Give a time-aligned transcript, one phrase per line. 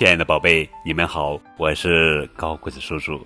[0.00, 3.20] 亲爱的宝贝，你们好，我是高个子叔叔。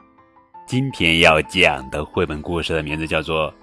[0.66, 3.48] 今天要讲的绘本故事的名字叫做《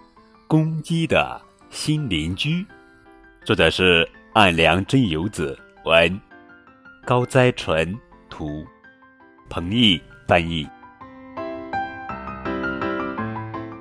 [0.48, 2.52] 公鸡的新邻居》，
[3.44, 6.18] 作者是岸良真由子，文
[7.04, 7.94] 高哉纯
[8.30, 8.66] 图，
[9.50, 10.66] 彭毅翻译。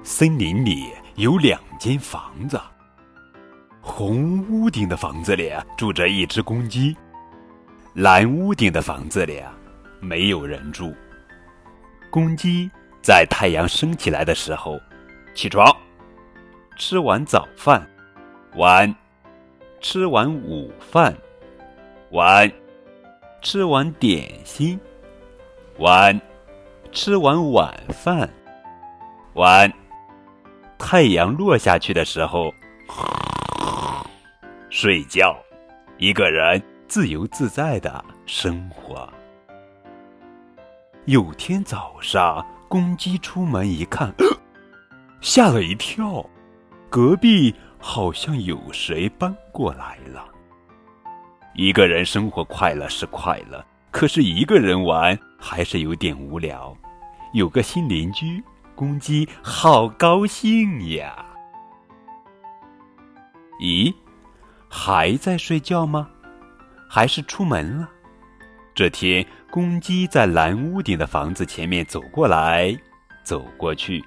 [0.02, 2.60] 森林里有两间房子，
[3.80, 6.96] 红屋顶的房子里住着一只公鸡。
[7.94, 9.52] 蓝屋顶的房子里啊，
[10.00, 10.94] 没有人住。
[12.08, 12.70] 公鸡
[13.02, 14.80] 在太阳升起来的时候
[15.34, 15.76] 起床，
[16.76, 17.84] 吃完早饭，
[18.54, 18.94] 晚
[19.80, 21.16] 吃完午饭，
[22.10, 22.50] 晚
[23.42, 24.78] 吃完点心，
[25.78, 26.18] 晚
[26.92, 28.28] 吃完晚饭，
[29.34, 29.72] 晚
[30.78, 32.54] 太阳落下去的时候
[34.70, 35.36] 睡觉，
[35.98, 36.62] 一个人。
[36.90, 39.08] 自由自在的生活。
[41.04, 44.12] 有天早上，公鸡出门一看，
[45.22, 46.28] 吓了一跳，
[46.88, 50.24] 隔壁好像有谁搬过来了。
[51.54, 56.76] 一个人生活快乐是快乐，可是一个人玩还是有点无聊。
[57.34, 58.42] 有个新邻居，
[58.74, 61.24] 公鸡好高兴呀！
[63.60, 63.94] 咦，
[64.68, 66.10] 还在睡觉吗？
[66.92, 67.88] 还是出门了。
[68.74, 72.76] 这天，公鸡在蓝屋顶的房子前面走过来，
[73.22, 74.04] 走过去，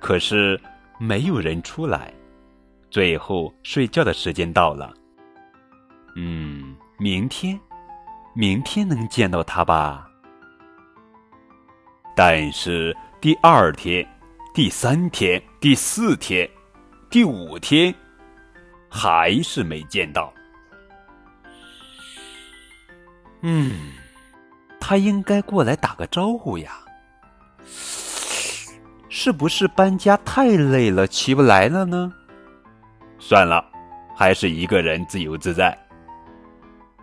[0.00, 0.58] 可是
[0.98, 2.10] 没有人出来。
[2.90, 4.94] 最后，睡觉的时间到了。
[6.16, 7.60] 嗯，明天，
[8.34, 10.08] 明天能见到他吧？
[12.16, 14.06] 但是第二天、
[14.54, 16.48] 第三天、第四天、
[17.10, 17.94] 第五天，
[18.88, 20.32] 还是没见到。
[23.42, 23.92] 嗯，
[24.80, 26.78] 他应该过来打个招呼呀。
[29.08, 32.12] 是不是搬家太累了，起不来了呢？
[33.18, 33.64] 算了，
[34.16, 35.76] 还是一个人自由自在。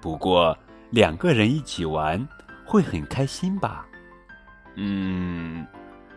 [0.02, 0.58] 不过
[0.90, 2.28] 两个人一起玩
[2.66, 3.86] 会很开心吧？
[4.76, 5.66] 嗯，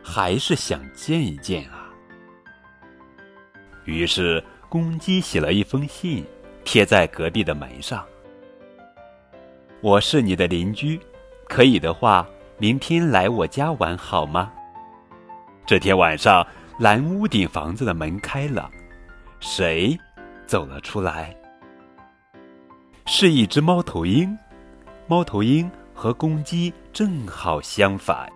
[0.02, 1.90] 还是想见一见啊。
[3.84, 6.24] 于是公鸡写了一封信，
[6.64, 8.04] 贴在隔壁的门上。
[9.82, 11.00] 我是你的邻居，
[11.48, 12.24] 可以的话，
[12.56, 14.52] 明天来我家玩好吗？
[15.66, 16.46] 这天晚上，
[16.78, 18.70] 蓝屋顶房子的门开了，
[19.40, 19.98] 谁
[20.46, 21.36] 走了出来？
[23.06, 24.38] 是一只猫头鹰。
[25.08, 28.30] 猫头鹰和公鸡正好相反，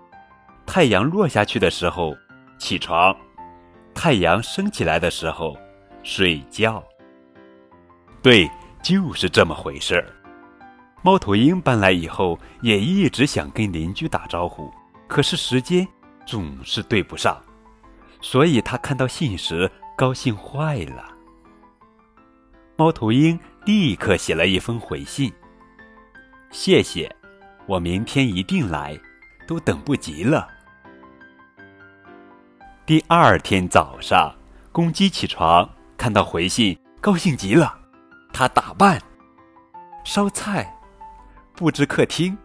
[0.66, 2.12] 太阳落下去的时候
[2.58, 3.16] 起床，
[3.94, 5.56] 太阳升起来的时候
[6.02, 6.82] 睡觉。
[8.20, 8.50] 对，
[8.82, 10.12] 就是这么回事儿。
[11.02, 14.72] 猫头鹰搬来以后，也一直想跟邻居打招呼，
[15.06, 15.86] 可是时间
[16.26, 17.40] 总是对不上，
[18.20, 21.04] 所以他看到信时高兴坏了。
[22.76, 25.32] 猫头鹰立刻写了一封回信
[26.50, 27.14] ：“谢谢，
[27.66, 28.98] 我明天一定来，
[29.46, 30.48] 都等不及了。”
[32.84, 34.34] 第二天早上，
[34.72, 37.78] 公鸡起床看到回信，高兴极了，
[38.32, 39.00] 他打扮、
[40.04, 40.72] 烧菜。
[41.56, 42.36] 布置客厅，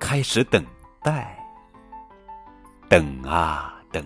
[0.00, 0.66] 开始等
[1.04, 1.38] 待。
[2.88, 4.04] 等啊等，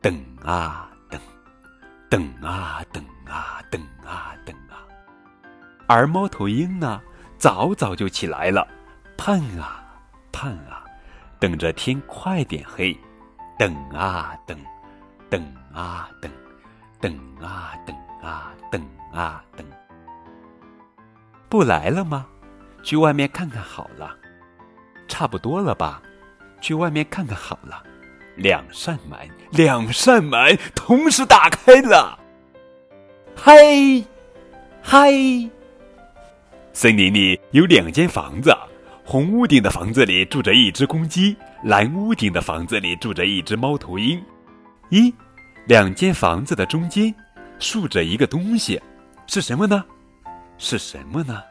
[0.00, 1.20] 等啊等，
[2.08, 4.80] 等啊等啊等啊等啊。
[5.86, 6.98] 而猫头鹰呢，
[7.36, 8.66] 早早就起来了，
[9.18, 9.84] 盼啊
[10.32, 10.82] 盼啊，
[11.38, 12.98] 等着天快点黑。
[13.58, 14.58] 等啊等，
[15.28, 16.32] 等啊等，
[17.02, 19.66] 等啊等啊等啊等，
[21.50, 22.26] 不来了吗？
[22.82, 24.16] 去外面看看好了，
[25.08, 26.02] 差不多了吧？
[26.60, 27.82] 去外面看看好了。
[28.36, 29.18] 两扇门，
[29.50, 32.18] 两扇门同时打开了。
[33.36, 33.54] 嗨，
[34.82, 35.10] 嗨！
[36.72, 38.56] 森林里有两间房子，
[39.04, 44.22] 红屋顶的房子里住着一只公鸡，蓝屋顶的房子里住着一只猫头鹰。
[44.88, 45.12] 一，
[45.66, 47.14] 两间房子的中间
[47.58, 48.80] 竖着一个东西，
[49.26, 49.84] 是什么呢？
[50.56, 51.42] 是什么呢？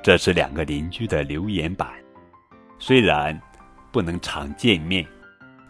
[0.00, 1.88] 这是两个邻居的留言板，
[2.78, 3.38] 虽然
[3.90, 5.04] 不能常见面，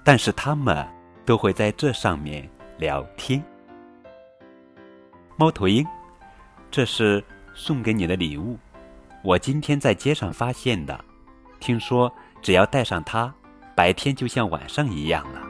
[0.05, 0.87] 但是他们
[1.25, 2.49] 都会在这上面
[2.79, 3.43] 聊天。
[5.37, 5.85] 猫头鹰，
[6.71, 8.59] 这是送给你的礼物，
[9.25, 11.05] 我今天在街上发现的，
[11.59, 13.33] 听说只要带上它，
[13.75, 15.43] 白天就像晚上一样了。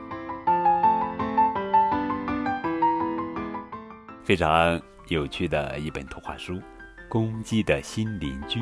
[4.23, 6.63] 非常有趣的一本图画书。
[7.09, 8.61] 公鸡的新邻居。